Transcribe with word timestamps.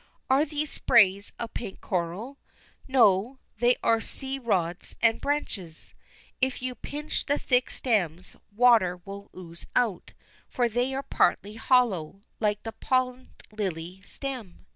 Are 0.31 0.45
these 0.45 0.71
sprays 0.71 1.31
of 1.37 1.53
pink 1.53 1.79
coral? 1.79 2.39
No, 2.87 3.37
they 3.59 3.75
are 3.83 4.01
sea 4.01 4.39
rods 4.39 4.95
and 4.99 5.21
branches. 5.21 5.93
If 6.41 6.59
you 6.59 6.73
pinch 6.73 7.27
the 7.27 7.37
thick 7.37 7.69
stems, 7.69 8.35
water 8.51 8.99
will 9.05 9.29
ooze 9.37 9.67
out, 9.75 10.13
for 10.49 10.67
they 10.67 10.95
are 10.95 11.03
partly 11.03 11.53
hollow, 11.53 12.21
like 12.39 12.63
the 12.63 12.71
pond 12.71 13.29
lily 13.55 14.01
stem. 14.03 14.65